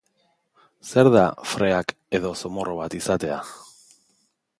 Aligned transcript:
Zer 0.91 1.09
da 1.15 1.25
freak 1.51 1.93
edo 2.19 2.31
zomorro 2.41 2.73
bat 2.81 2.97
izatea? 3.01 3.37